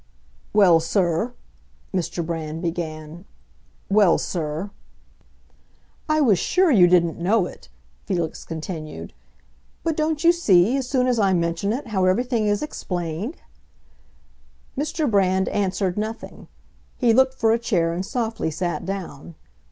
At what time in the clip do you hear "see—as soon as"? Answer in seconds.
10.31-11.19